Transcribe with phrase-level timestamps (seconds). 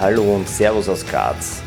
[0.00, 1.60] Hallo und Servus aus Graz.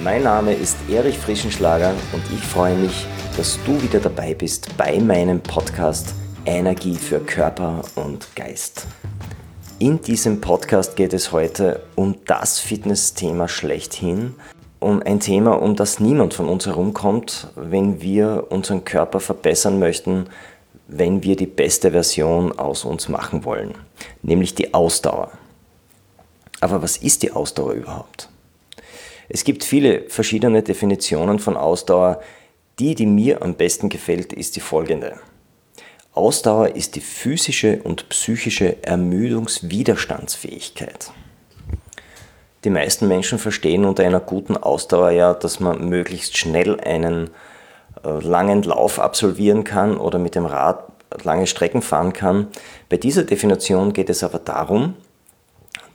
[0.00, 3.04] Mein Name ist Erich Frischenschlager und ich freue mich,
[3.36, 6.14] dass du wieder dabei bist bei meinem Podcast
[6.46, 8.86] Energie für Körper und Geist.
[9.80, 14.36] In diesem Podcast geht es heute um das Fitnessthema schlechthin,
[14.78, 20.26] um ein Thema, um das niemand von uns herumkommt, wenn wir unseren Körper verbessern möchten,
[20.86, 23.74] wenn wir die beste Version aus uns machen wollen,
[24.22, 25.32] nämlich die Ausdauer.
[26.64, 28.30] Aber was ist die Ausdauer überhaupt?
[29.28, 32.22] Es gibt viele verschiedene Definitionen von Ausdauer.
[32.78, 35.16] Die, die mir am besten gefällt, ist die folgende.
[36.14, 41.12] Ausdauer ist die physische und psychische Ermüdungswiderstandsfähigkeit.
[42.64, 47.28] Die meisten Menschen verstehen unter einer guten Ausdauer ja, dass man möglichst schnell einen
[48.02, 50.82] äh, langen Lauf absolvieren kann oder mit dem Rad
[51.24, 52.48] lange Strecken fahren kann.
[52.88, 54.94] Bei dieser Definition geht es aber darum,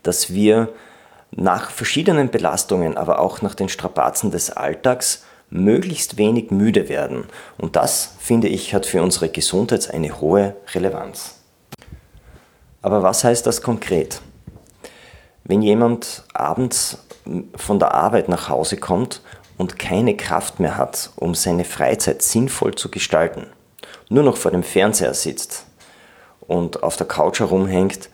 [0.04, 0.70] dass wir
[1.32, 7.26] nach verschiedenen Belastungen, aber auch nach den Strapazen des Alltags möglichst wenig müde werden.
[7.58, 11.36] Und das, finde ich, hat für unsere Gesundheit eine hohe Relevanz.
[12.82, 14.22] Aber was heißt das konkret?
[15.44, 17.00] Wenn jemand abends
[17.56, 19.22] von der Arbeit nach Hause kommt
[19.58, 23.48] und keine Kraft mehr hat, um seine Freizeit sinnvoll zu gestalten,
[24.10, 25.66] nur noch vor dem Fernseher sitzt
[26.40, 28.10] und auf der Couch herumhängt,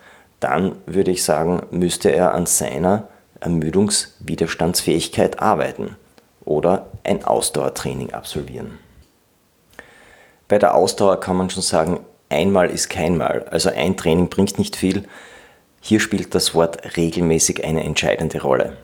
[0.46, 3.08] dann würde ich sagen, müsste er an seiner
[3.40, 5.96] Ermüdungswiderstandsfähigkeit arbeiten
[6.44, 8.78] oder ein Ausdauertraining absolvieren.
[10.47, 12.00] Bei der Ausdauer kann man schon sagen,
[12.30, 13.46] einmal ist kein Mal.
[13.50, 15.06] Also ein Training bringt nicht viel,
[15.81, 18.78] hier spielt das Wort regelmäßig eine entscheidende Rolle.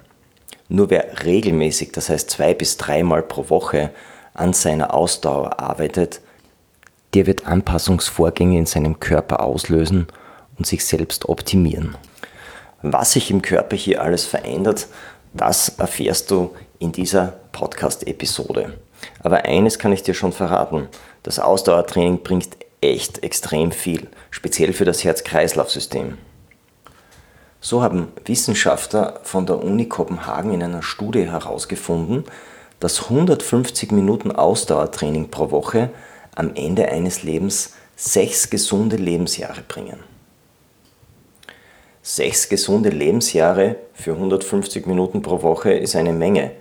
[0.68, 3.92] Nur wer regelmäßig, das heißt zwei bis dreimal pro Woche,
[4.34, 6.22] an seiner Ausdauer arbeitet,
[7.14, 10.08] der wird Anpassungsvorgänge in seinem Körper auslösen
[10.62, 11.98] und sich selbst optimieren.
[12.84, 14.86] Was sich im Körper hier alles verändert,
[15.34, 18.78] das erfährst du in dieser Podcast-Episode.
[19.24, 20.88] Aber eines kann ich dir schon verraten,
[21.24, 22.50] das Ausdauertraining bringt
[22.80, 26.20] echt extrem viel, speziell für das Herz-Kreislauf-System.
[27.60, 32.26] So haben Wissenschaftler von der Uni Kopenhagen in einer Studie herausgefunden,
[32.80, 35.90] dass 150 Minuten Ausdauertraining pro Woche
[36.36, 40.11] am Ende eines Lebens sechs gesunde Lebensjahre bringen.
[42.04, 46.52] Sechs gesunde Lebensjahre für 150 Minuten pro Woche ist eine Menge.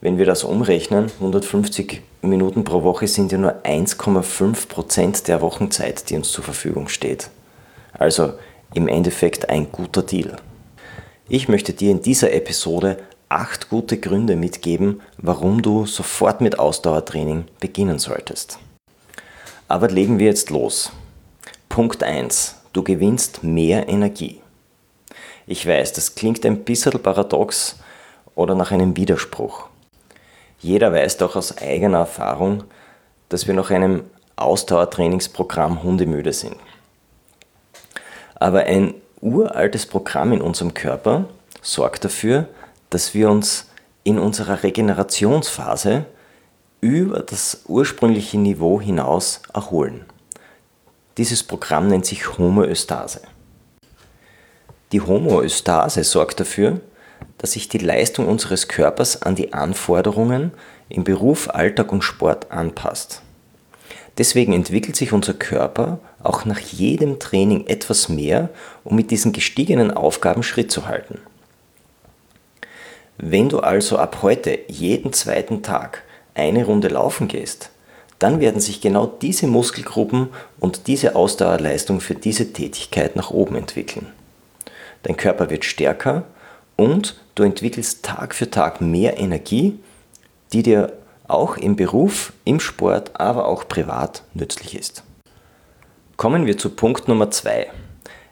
[0.00, 6.08] Wenn wir das umrechnen, 150 Minuten pro Woche sind ja nur 1,5 Prozent der Wochenzeit,
[6.08, 7.28] die uns zur Verfügung steht.
[7.92, 8.32] Also
[8.72, 10.36] im Endeffekt ein guter Deal.
[11.28, 12.96] Ich möchte dir in dieser Episode
[13.28, 18.58] acht gute Gründe mitgeben, warum du sofort mit Ausdauertraining beginnen solltest.
[19.68, 20.92] Aber legen wir jetzt los.
[21.68, 22.56] Punkt 1.
[22.72, 24.41] Du gewinnst mehr Energie.
[25.46, 27.76] Ich weiß, das klingt ein bisschen paradox
[28.34, 29.68] oder nach einem Widerspruch.
[30.60, 32.64] Jeder weiß doch aus eigener Erfahrung,
[33.28, 34.04] dass wir nach einem
[34.36, 36.56] Ausdauertrainingsprogramm hundemüde sind.
[38.36, 41.24] Aber ein uraltes Programm in unserem Körper
[41.60, 42.48] sorgt dafür,
[42.90, 43.68] dass wir uns
[44.04, 46.06] in unserer Regenerationsphase
[46.80, 50.04] über das ursprüngliche Niveau hinaus erholen.
[51.16, 53.20] Dieses Programm nennt sich Homöostase.
[54.92, 56.80] Die Homöostase sorgt dafür,
[57.38, 60.52] dass sich die Leistung unseres Körpers an die Anforderungen
[60.88, 63.22] im Beruf, Alltag und Sport anpasst.
[64.18, 68.50] Deswegen entwickelt sich unser Körper auch nach jedem Training etwas mehr,
[68.84, 71.18] um mit diesen gestiegenen Aufgaben Schritt zu halten.
[73.16, 76.02] Wenn du also ab heute jeden zweiten Tag
[76.34, 77.70] eine Runde laufen gehst,
[78.18, 80.28] dann werden sich genau diese Muskelgruppen
[80.60, 84.06] und diese Ausdauerleistung für diese Tätigkeit nach oben entwickeln.
[85.02, 86.24] Dein Körper wird stärker
[86.76, 89.78] und du entwickelst Tag für Tag mehr Energie,
[90.52, 90.92] die dir
[91.28, 95.02] auch im Beruf, im Sport, aber auch privat nützlich ist.
[96.16, 97.68] Kommen wir zu Punkt Nummer 2.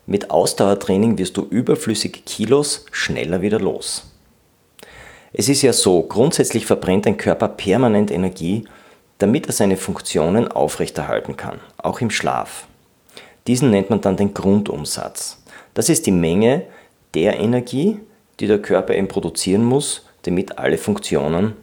[0.07, 4.05] Mit Ausdauertraining wirst du überflüssige Kilos schneller wieder los.
[5.33, 8.65] Es ist ja so, grundsätzlich verbrennt dein Körper permanent Energie,
[9.19, 12.67] damit er seine Funktionen aufrechterhalten kann, auch im Schlaf.
[13.47, 15.40] Diesen nennt man dann den Grundumsatz.
[15.75, 16.63] Das ist die Menge
[17.15, 18.01] der Energie,
[18.39, 21.55] die der Körper eben produzieren muss, damit alle Funktionen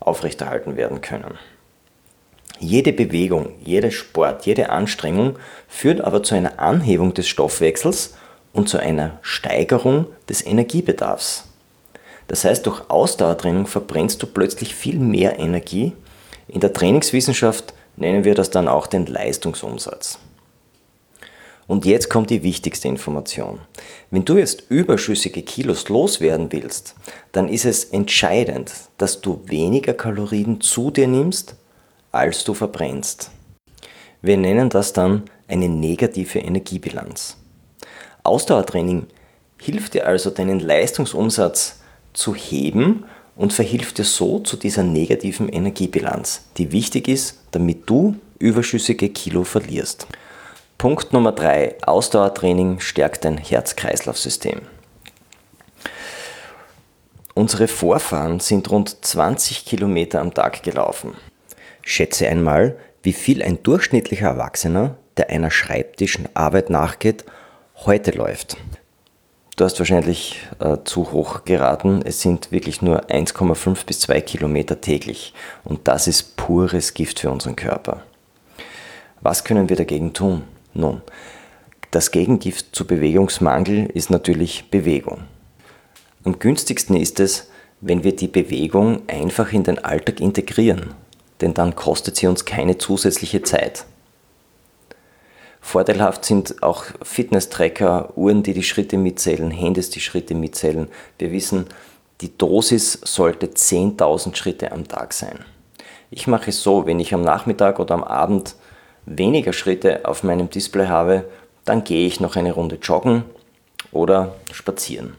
[0.00, 1.38] aufrechterhalten werden können.
[2.60, 5.38] Jede Bewegung, jeder Sport, jede Anstrengung
[5.68, 8.14] führt aber zu einer Anhebung des Stoffwechsels
[8.52, 11.48] und zu einer Steigerung des Energiebedarfs.
[12.28, 15.92] Das heißt, durch Ausdauertraining verbrennst du plötzlich viel mehr Energie.
[16.48, 20.18] In der Trainingswissenschaft nennen wir das dann auch den Leistungsumsatz.
[21.66, 23.60] Und jetzt kommt die wichtigste Information.
[24.10, 26.94] Wenn du jetzt überschüssige Kilos loswerden willst,
[27.32, 31.56] dann ist es entscheidend, dass du weniger Kalorien zu dir nimmst,
[32.12, 33.30] als du verbrennst.
[34.20, 37.36] Wir nennen das dann eine negative Energiebilanz.
[38.22, 39.06] Ausdauertraining
[39.60, 41.80] hilft dir also, deinen Leistungsumsatz
[42.12, 43.04] zu heben
[43.36, 49.44] und verhilft dir so zu dieser negativen Energiebilanz, die wichtig ist, damit du überschüssige Kilo
[49.44, 50.06] verlierst.
[50.84, 51.76] Punkt Nummer 3.
[51.86, 54.60] Ausdauertraining stärkt dein Herz-Kreislauf-System.
[57.32, 61.14] Unsere Vorfahren sind rund 20 Kilometer am Tag gelaufen.
[61.80, 67.24] Schätze einmal, wie viel ein durchschnittlicher Erwachsener, der einer schreibtischen Arbeit nachgeht,
[67.86, 68.58] heute läuft.
[69.56, 72.02] Du hast wahrscheinlich äh, zu hoch geraten.
[72.04, 75.32] Es sind wirklich nur 1,5 bis 2 Kilometer täglich.
[75.64, 78.02] Und das ist pures Gift für unseren Körper.
[79.22, 80.42] Was können wir dagegen tun?
[80.74, 81.02] Nun,
[81.92, 85.22] das Gegengift zu Bewegungsmangel ist natürlich Bewegung.
[86.24, 87.50] Am günstigsten ist es,
[87.80, 90.94] wenn wir die Bewegung einfach in den Alltag integrieren,
[91.40, 93.86] denn dann kostet sie uns keine zusätzliche Zeit.
[95.60, 100.88] Vorteilhaft sind auch Fitness-Tracker, Uhren, die die Schritte mitzählen, Handys, die Schritte mitzählen.
[101.18, 101.66] Wir wissen,
[102.20, 105.38] die Dosis sollte 10.000 Schritte am Tag sein.
[106.10, 108.56] Ich mache es so, wenn ich am Nachmittag oder am Abend
[109.06, 111.24] weniger Schritte auf meinem Display habe,
[111.64, 113.24] dann gehe ich noch eine Runde joggen
[113.92, 115.14] oder spazieren.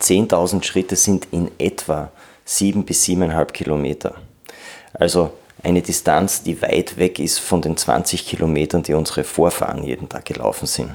[0.00, 2.10] 10.000 Schritte sind in etwa
[2.44, 4.14] 7 bis 7,5 Kilometer.
[4.94, 5.32] Also
[5.62, 10.24] eine Distanz, die weit weg ist von den 20 Kilometern, die unsere Vorfahren jeden Tag
[10.24, 10.92] gelaufen sind.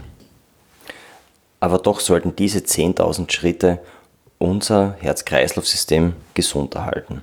[1.59, 3.79] Aber doch sollten diese 10.000 Schritte
[4.37, 7.21] unser Herz-Kreislauf-System gesund erhalten.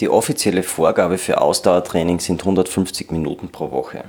[0.00, 4.04] Die offizielle Vorgabe für Ausdauertraining sind 150 Minuten pro Woche.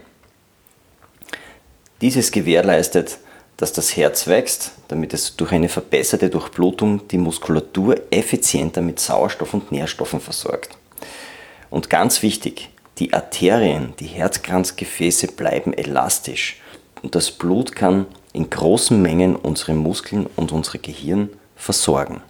[2.01, 3.19] Dieses gewährleistet,
[3.55, 9.53] dass das Herz wächst, damit es durch eine verbesserte Durchblutung die Muskulatur effizienter mit Sauerstoff
[9.53, 10.77] und Nährstoffen versorgt.
[11.69, 12.69] Und ganz wichtig,
[12.99, 16.61] die Arterien, die Herzkranzgefäße bleiben elastisch
[17.01, 22.21] und das Blut kann in großen Mengen unsere Muskeln und unser Gehirn versorgen.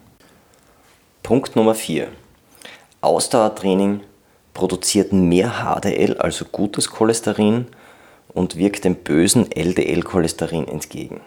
[1.24, 2.08] Punkt Nummer 4.
[3.02, 4.02] Ausdauertraining
[4.54, 7.68] produziert mehr HDL, also gutes Cholesterin,
[8.34, 11.22] und wirkt dem bösen LDL-Cholesterin entgegen.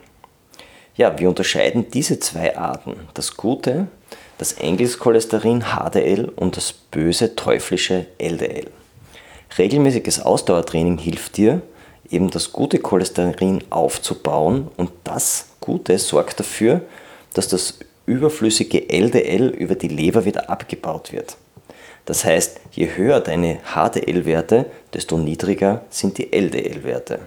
[0.97, 3.89] Ja, wir unterscheiden diese zwei Arten, das gute,
[4.39, 8.71] das Engelscholesterin HDL und das böse teuflische LDL.
[9.59, 11.63] Regelmäßiges Ausdauertraining hilft dir,
[12.11, 16.83] eben das gute Cholesterin aufzubauen und das Gute sorgt dafür,
[17.35, 21.37] dass das überflüssige LDL über die Leber wieder abgebaut wird.
[22.05, 27.21] Das heißt, je höher deine HDL-Werte, desto niedriger sind die LDL-Werte.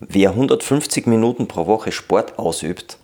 [0.00, 2.98] Wer 150 Minuten pro Woche Sport ausübt,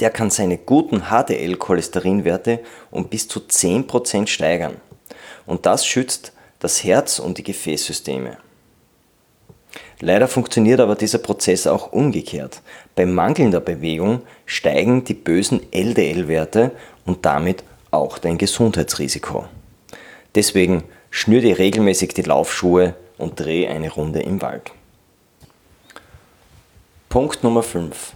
[0.00, 2.60] der kann seine guten HDL-Cholesterinwerte
[2.90, 4.76] um bis zu 10% steigern.
[5.46, 8.38] Und das schützt das Herz und die Gefäßsysteme.
[10.00, 12.62] Leider funktioniert aber dieser Prozess auch umgekehrt.
[12.94, 16.72] Bei mangelnder Bewegung steigen die bösen LDL-Werte
[17.06, 17.62] und damit
[17.94, 19.46] auch dein Gesundheitsrisiko.
[20.34, 24.72] Deswegen schnür dir regelmäßig die Laufschuhe und dreh eine Runde im Wald.
[27.08, 28.12] Punkt Nummer 5.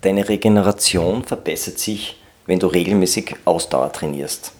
[0.00, 4.52] Deine Regeneration verbessert sich, wenn du regelmäßig Ausdauer trainierst.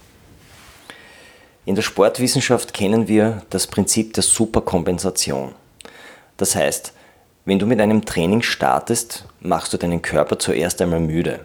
[1.67, 5.55] In der Sportwissenschaft kennen wir das Prinzip der Superkompensation.
[6.37, 6.93] Das heißt,
[7.47, 11.41] wenn du mit einem Training startest, machst du deinen Körper zuerst einmal müde.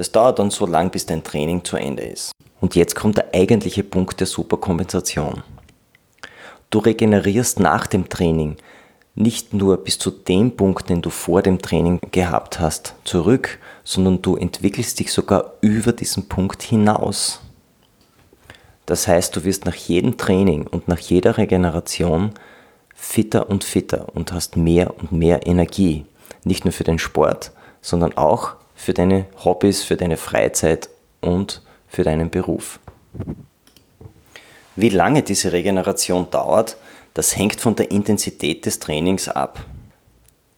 [0.00, 2.32] Das dauert dann so lang, bis dein Training zu Ende ist.
[2.62, 5.42] Und jetzt kommt der eigentliche Punkt der Superkompensation.
[6.70, 8.56] Du regenerierst nach dem Training
[9.14, 14.22] nicht nur bis zu dem Punkt, den du vor dem Training gehabt hast, zurück, sondern
[14.22, 17.42] du entwickelst dich sogar über diesen Punkt hinaus.
[18.86, 22.30] Das heißt, du wirst nach jedem Training und nach jeder Regeneration
[22.94, 26.06] fitter und fitter und hast mehr und mehr Energie.
[26.44, 27.52] Nicht nur für den Sport,
[27.82, 30.88] sondern auch für deine Hobbys, für deine Freizeit
[31.20, 32.80] und für deinen Beruf.
[34.74, 36.76] Wie lange diese Regeneration dauert,
[37.12, 39.64] Das hängt von der Intensität des Trainings ab.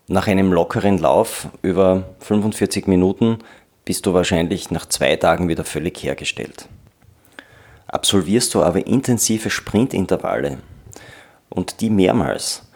[0.06, 3.38] Nach einem lockeren Lauf über 45 Minuten
[3.86, 6.68] bist du wahrscheinlich nach zwei Tagen wieder völlig hergestellt.
[7.86, 10.58] Absolvierst du aber intensive Sprintintervalle
[11.48, 12.68] und die mehrmals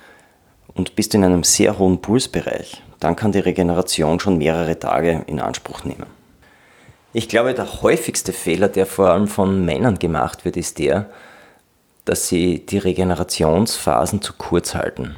[0.74, 5.40] und bist in einem sehr hohen Pulsbereich, dann kann die Regeneration schon mehrere Tage in
[5.40, 6.06] Anspruch nehmen.
[7.12, 11.08] Ich glaube, der häufigste Fehler, der vor allem von Männern gemacht wird, ist der,
[12.04, 15.16] dass sie die Regenerationsphasen zu kurz halten.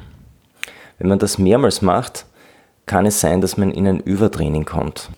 [0.97, 2.25] Wenn man das mehrmals macht,
[2.85, 5.09] kann es sein, dass man in ein Übertraining kommt.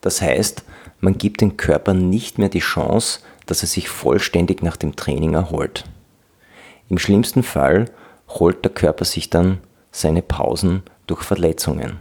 [0.00, 0.64] Das heißt,
[1.00, 5.34] man gibt dem Körper nicht mehr die Chance, dass er sich vollständig nach dem Training
[5.34, 5.84] erholt.
[6.88, 7.86] Im schlimmsten Fall
[8.28, 9.58] holt der Körper sich dann
[9.90, 12.00] seine Pausen durch Verletzungen.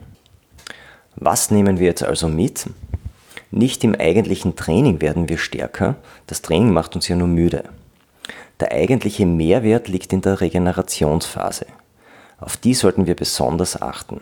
[1.16, 2.66] Was nehmen wir jetzt also mit?
[3.52, 5.96] Nicht im eigentlichen Training werden wir stärker,
[6.28, 7.64] das Training macht uns ja nur müde.
[8.60, 11.66] Der eigentliche Mehrwert liegt in der Regenerationsphase.
[12.40, 14.22] Auf die sollten wir besonders achten.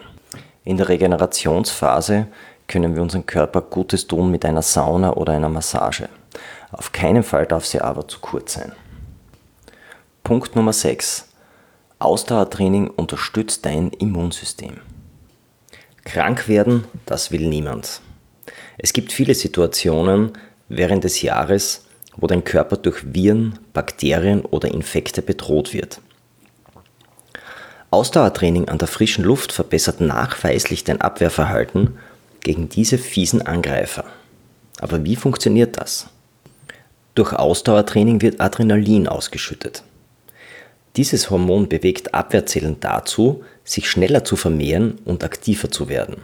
[0.63, 2.27] In der Regenerationsphase
[2.67, 6.09] können wir unserem Körper Gutes tun mit einer Sauna oder einer Massage.
[6.71, 8.71] Auf keinen Fall darf sie aber zu kurz sein.
[10.23, 11.32] Punkt Nummer 6.
[12.03, 14.77] Ausdauertraining unterstützt dein Immunsystem.
[16.03, 18.01] Krank werden, das will niemand.
[18.77, 20.33] Es gibt viele Situationen
[20.67, 21.85] während des Jahres,
[22.17, 26.01] wo dein Körper durch Viren, Bakterien oder Infekte bedroht wird.
[27.89, 31.97] Ausdauertraining an der frischen Luft verbessert nachweislich dein Abwehrverhalten
[32.41, 34.05] gegen diese fiesen Angreifer.
[34.79, 36.07] Aber wie funktioniert das?
[37.15, 39.83] Durch Ausdauertraining wird Adrenalin ausgeschüttet.
[40.95, 46.17] Dieses Hormon bewegt Abwehrzellen dazu, sich schneller zu vermehren und aktiver zu werden.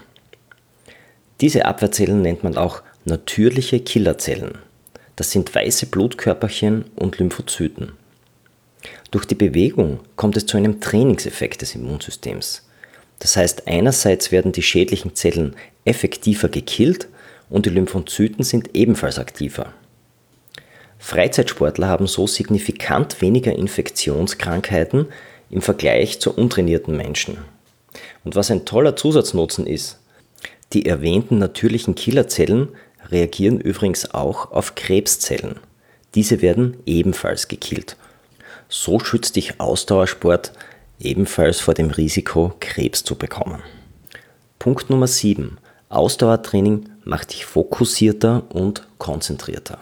[1.41, 4.59] Diese Abwehrzellen nennt man auch natürliche Killerzellen.
[5.15, 7.93] Das sind weiße Blutkörperchen und Lymphozyten.
[9.11, 12.67] Durch die Bewegung kommt es zu einem Trainingseffekt des Immunsystems.
[13.17, 17.07] Das heißt, einerseits werden die schädlichen Zellen effektiver gekillt
[17.49, 19.73] und die Lymphozyten sind ebenfalls aktiver.
[20.99, 25.07] Freizeitsportler haben so signifikant weniger Infektionskrankheiten
[25.49, 27.39] im Vergleich zu untrainierten Menschen.
[28.23, 29.99] Und was ein toller Zusatznutzen ist,
[30.73, 32.69] die erwähnten natürlichen Killerzellen
[33.09, 35.55] reagieren übrigens auch auf Krebszellen.
[36.13, 37.97] Diese werden ebenfalls gekillt
[38.69, 40.53] so schützt dich Ausdauersport
[40.99, 43.63] ebenfalls vor dem Risiko, Krebs zu bekommen.
[44.59, 45.57] Punkt Nummer 7.
[45.89, 49.79] Ausdauertraining macht dich fokussierter und konzentrierter.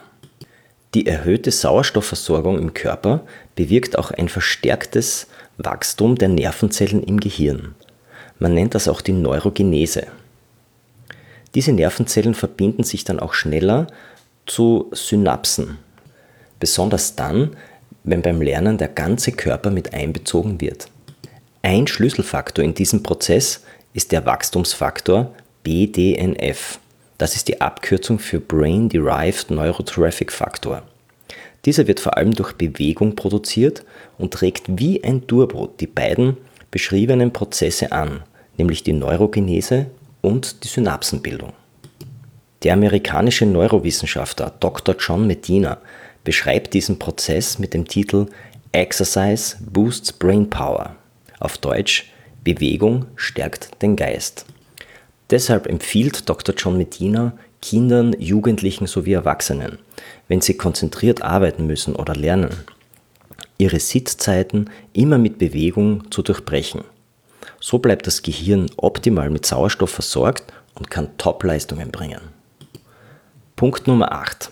[0.94, 3.22] Die erhöhte Sauerstoffversorgung im Körper
[3.54, 5.26] bewirkt auch ein verstärktes
[5.58, 7.74] Wachstum der Nervenzellen im Gehirn.
[8.38, 10.06] Man nennt das auch die Neurogenese.
[11.54, 13.88] Diese Nervenzellen verbinden sich dann auch schneller
[14.46, 15.78] zu Synapsen.
[16.60, 17.56] Besonders dann,
[18.04, 20.88] wenn beim Lernen der ganze Körper mit einbezogen wird.
[21.62, 26.78] Ein Schlüsselfaktor in diesem Prozess ist der Wachstumsfaktor BDNF.
[27.18, 30.84] Das ist die Abkürzung für Brain Derived Neurotrophic Factor.
[31.64, 33.84] Dieser wird vor allem durch Bewegung produziert
[34.18, 36.36] und trägt wie ein Turbo die beiden
[36.70, 38.22] beschriebenen Prozesse an,
[38.56, 39.86] nämlich die Neurogenese
[40.20, 41.52] und die Synapsenbildung.
[42.62, 44.94] Der amerikanische Neurowissenschaftler Dr.
[44.96, 45.78] John Medina
[46.22, 48.26] beschreibt diesen Prozess mit dem Titel
[48.70, 50.94] Exercise Boosts Brain Power.
[51.40, 52.12] Auf Deutsch
[52.44, 54.46] Bewegung stärkt den Geist.
[55.30, 56.54] Deshalb empfiehlt Dr.
[56.56, 59.78] John Medina Kindern, Jugendlichen sowie Erwachsenen,
[60.28, 62.50] wenn sie konzentriert arbeiten müssen oder lernen,
[63.58, 66.82] ihre Sitzzeiten immer mit Bewegung zu durchbrechen.
[67.60, 72.20] So bleibt das Gehirn optimal mit Sauerstoff versorgt und kann Top-Leistungen bringen.
[73.56, 74.50] Punkt Nummer 8.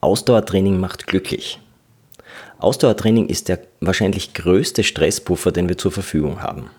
[0.00, 1.60] Ausdauertraining macht glücklich.
[2.58, 6.70] Ausdauertraining ist der wahrscheinlich größte Stresspuffer, den wir zur Verfügung haben.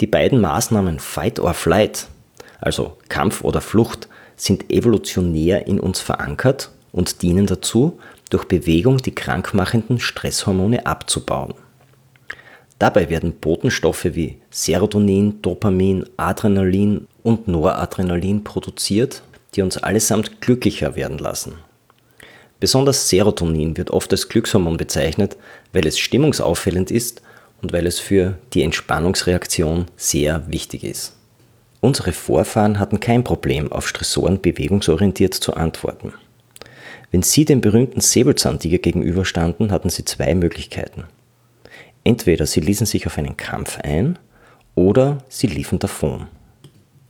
[0.00, 2.08] Die beiden Maßnahmen Fight or Flight,
[2.60, 7.98] also Kampf oder Flucht, sind evolutionär in uns verankert und dienen dazu,
[8.30, 11.54] durch Bewegung die krankmachenden Stresshormone abzubauen.
[12.78, 19.22] Dabei werden Botenstoffe wie Serotonin, Dopamin, Adrenalin und Noradrenalin produziert,
[19.54, 21.58] die uns allesamt glücklicher werden lassen.
[22.58, 25.36] Besonders Serotonin wird oft als Glückshormon bezeichnet,
[25.72, 27.22] weil es stimmungsauffällend ist
[27.60, 31.16] und weil es für die Entspannungsreaktion sehr wichtig ist.
[31.80, 36.12] Unsere Vorfahren hatten kein Problem, auf Stressoren bewegungsorientiert zu antworten.
[37.10, 41.04] Wenn sie dem berühmten Säbelzahntiger gegenüberstanden, hatten sie zwei Möglichkeiten.
[42.04, 44.18] Entweder sie ließen sich auf einen Kampf ein
[44.74, 46.28] oder sie liefen davon.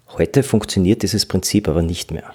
[0.09, 2.33] Heute funktioniert dieses Prinzip aber nicht mehr.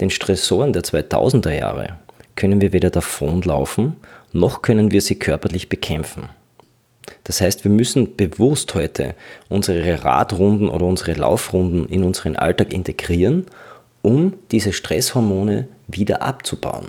[0.00, 1.98] Den Stressoren der 2000er Jahre
[2.36, 3.96] können wir weder davonlaufen,
[4.32, 6.28] noch können wir sie körperlich bekämpfen.
[7.24, 9.14] Das heißt, wir müssen bewusst heute
[9.48, 13.46] unsere Radrunden oder unsere Laufrunden in unseren Alltag integrieren,
[14.02, 16.88] um diese Stresshormone wieder abzubauen.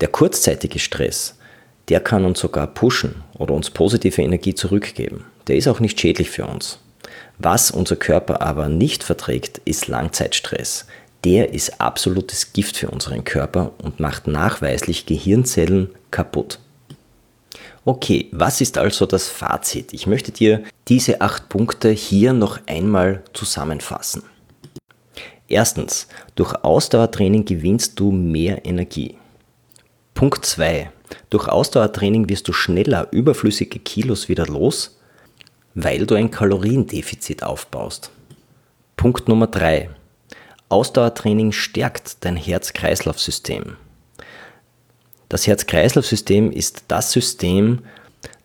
[0.00, 1.36] Der kurzzeitige Stress,
[1.88, 5.24] der kann uns sogar pushen oder uns positive Energie zurückgeben.
[5.48, 6.78] Der ist auch nicht schädlich für uns.
[7.38, 10.86] Was unser Körper aber nicht verträgt, ist Langzeitstress.
[11.24, 16.58] Der ist absolutes Gift für unseren Körper und macht nachweislich Gehirnzellen kaputt.
[17.84, 19.92] Okay, was ist also das Fazit?
[19.92, 24.22] Ich möchte dir diese acht Punkte hier noch einmal zusammenfassen.
[25.48, 29.16] Erstens, durch Ausdauertraining gewinnst du mehr Energie.
[30.14, 30.92] Punkt 2.
[31.28, 35.00] Durch Ausdauertraining wirst du schneller überflüssige Kilos wieder los,
[35.74, 38.12] weil du ein Kaloriendefizit aufbaust.
[38.96, 39.90] Punkt Nummer 3.
[40.68, 43.76] Ausdauertraining stärkt dein Herz-Kreislauf-System.
[45.32, 47.78] Das Herz-Kreislauf-System ist das System,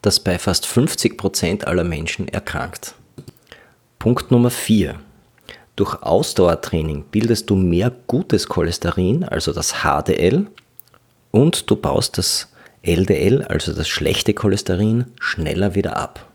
[0.01, 2.95] das bei fast 50% aller Menschen erkrankt.
[3.99, 4.95] Punkt Nummer 4.
[5.75, 10.47] Durch Ausdauertraining bildest du mehr gutes Cholesterin, also das HDL,
[11.31, 12.47] und du baust das
[12.83, 16.25] LDL, also das schlechte Cholesterin, schneller wieder ab.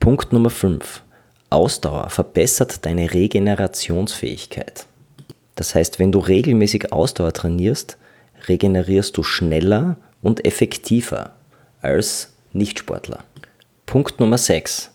[0.00, 1.00] Punkt Nummer 5.
[1.48, 4.86] Ausdauer verbessert deine Regenerationsfähigkeit.
[5.54, 7.98] Das heißt, wenn du regelmäßig Ausdauer trainierst,
[8.48, 11.32] regenerierst du schneller und effektiver
[11.80, 13.24] als Nichtsportler.
[13.86, 14.90] Punkt Nummer 6.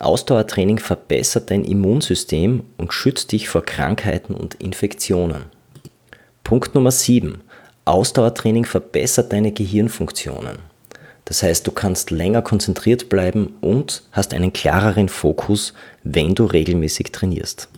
[0.00, 5.44] Ausdauertraining verbessert dein Immunsystem und schützt dich vor Krankheiten und Infektionen.
[6.42, 7.42] Punkt Nummer 7.
[7.84, 10.58] Ausdauertraining verbessert deine Gehirnfunktionen.
[11.24, 15.72] Das heißt, du kannst länger konzentriert bleiben und hast einen klareren Fokus,
[16.02, 17.68] wenn du regelmäßig trainierst.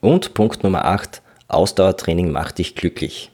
[0.00, 1.22] Und Punkt Nummer 8.
[1.48, 3.30] Ausdauertraining macht dich glücklich.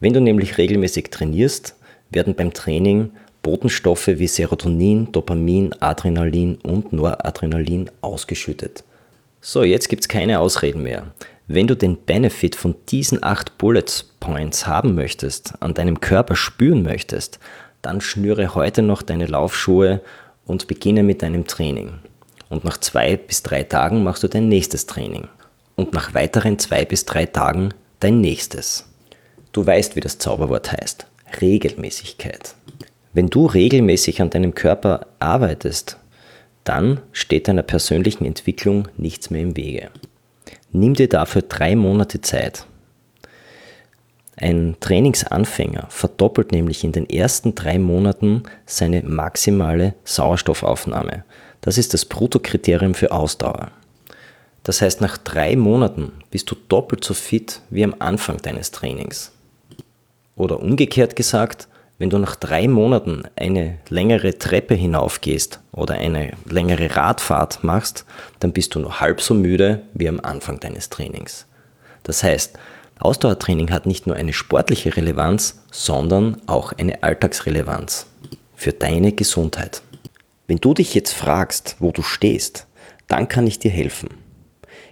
[0.00, 1.76] Wenn du nämlich regelmäßig trainierst,
[2.10, 3.10] werden beim Training
[3.42, 8.84] Botenstoffe wie Serotonin, Dopamin, Adrenalin und Noradrenalin ausgeschüttet.
[9.40, 11.12] So, jetzt gibt es keine Ausreden mehr.
[11.46, 13.84] Wenn du den Benefit von diesen acht Bullet
[14.18, 17.38] Points haben möchtest, an deinem Körper spüren möchtest,
[17.82, 20.00] dann schnüre heute noch deine Laufschuhe
[20.46, 21.98] und beginne mit deinem Training.
[22.48, 25.28] Und nach zwei bis drei Tagen machst du dein nächstes Training.
[25.76, 28.86] Und nach weiteren zwei bis drei Tagen dein nächstes.
[29.54, 31.06] Du weißt, wie das Zauberwort heißt.
[31.40, 32.56] Regelmäßigkeit.
[33.12, 35.96] Wenn du regelmäßig an deinem Körper arbeitest,
[36.64, 39.90] dann steht deiner persönlichen Entwicklung nichts mehr im Wege.
[40.72, 42.66] Nimm dir dafür drei Monate Zeit.
[44.36, 51.22] Ein Trainingsanfänger verdoppelt nämlich in den ersten drei Monaten seine maximale Sauerstoffaufnahme.
[51.60, 53.70] Das ist das Bruttokriterium für Ausdauer.
[54.64, 59.30] Das heißt, nach drei Monaten bist du doppelt so fit wie am Anfang deines Trainings.
[60.36, 61.68] Oder umgekehrt gesagt,
[61.98, 68.04] wenn du nach drei Monaten eine längere Treppe hinaufgehst oder eine längere Radfahrt machst,
[68.40, 71.46] dann bist du nur halb so müde wie am Anfang deines Trainings.
[72.02, 72.58] Das heißt,
[72.98, 78.06] Ausdauertraining hat nicht nur eine sportliche Relevanz, sondern auch eine Alltagsrelevanz
[78.54, 79.82] für deine Gesundheit.
[80.46, 82.66] Wenn du dich jetzt fragst, wo du stehst,
[83.08, 84.08] dann kann ich dir helfen.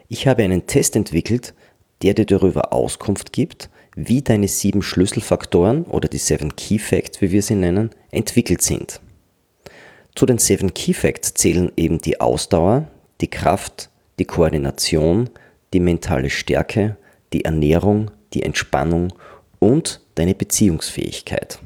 [0.09, 1.55] Ich habe einen Test entwickelt,
[2.03, 7.31] der dir darüber Auskunft gibt, wie deine sieben Schlüsselfaktoren oder die Seven Key Facts, wie
[7.31, 9.01] wir sie nennen, entwickelt sind.
[10.15, 12.89] Zu den Seven Key Facts zählen eben die Ausdauer,
[13.21, 15.31] die Kraft, die Koordination,
[15.73, 16.97] die mentale Stärke,
[17.33, 19.13] die Ernährung, die Entspannung
[19.59, 21.59] und deine Beziehungsfähigkeit.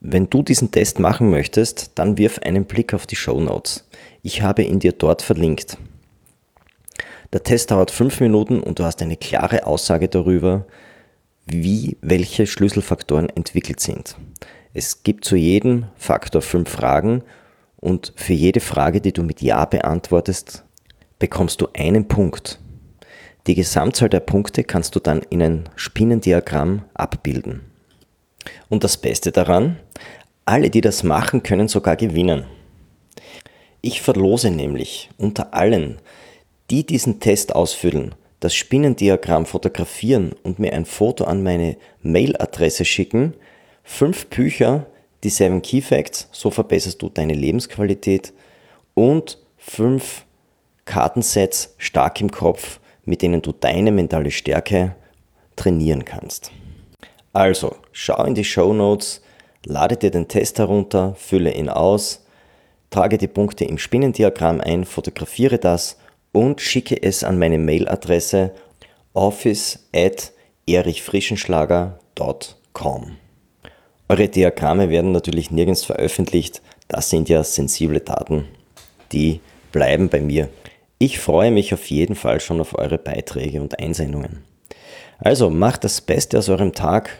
[0.00, 3.86] Wenn du diesen Test machen möchtest, dann wirf einen Blick auf die Show Notes.
[4.22, 5.76] Ich habe ihn dir dort verlinkt.
[7.32, 10.66] Der Test dauert fünf Minuten und du hast eine klare Aussage darüber,
[11.46, 14.16] wie welche Schlüsselfaktoren entwickelt sind.
[14.74, 17.22] Es gibt zu jedem Faktor fünf Fragen
[17.76, 20.64] und für jede Frage, die du mit Ja beantwortest,
[21.18, 22.58] bekommst du einen Punkt.
[23.46, 27.62] Die Gesamtzahl der Punkte kannst du dann in ein Spinnendiagramm abbilden.
[28.68, 29.78] Und das Beste daran,
[30.44, 32.44] alle, die das machen, können sogar gewinnen.
[33.80, 36.00] Ich verlose nämlich unter allen,
[36.70, 43.34] die diesen Test ausfüllen, das Spinnendiagramm fotografieren und mir ein Foto an meine Mailadresse schicken,
[43.82, 44.86] fünf Bücher,
[45.24, 48.32] die Seven Key Facts, so verbesserst du deine Lebensqualität
[48.94, 50.24] und fünf
[50.86, 54.94] Kartensets stark im Kopf, mit denen du deine mentale Stärke
[55.56, 56.50] trainieren kannst.
[57.32, 59.22] Also, schau in die Show Notes,
[59.66, 62.24] lade dir den Test herunter, fülle ihn aus,
[62.88, 65.98] trage die Punkte im Spinnendiagramm ein, fotografiere das
[66.32, 68.52] und schicke es an meine Mailadresse
[69.14, 70.32] office at
[70.66, 73.16] erichfrischenschlager.com.
[74.08, 76.60] Eure Diagramme werden natürlich nirgends veröffentlicht.
[76.88, 78.46] Das sind ja sensible Daten.
[79.12, 79.40] Die
[79.72, 80.48] bleiben bei mir.
[80.98, 84.44] Ich freue mich auf jeden Fall schon auf eure Beiträge und Einsendungen.
[85.18, 87.10] Also macht das Beste aus eurem Tag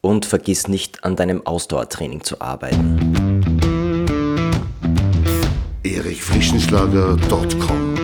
[0.00, 3.40] und vergiss nicht an deinem Ausdauertraining zu arbeiten.
[5.82, 8.03] erichfrischenschlager.com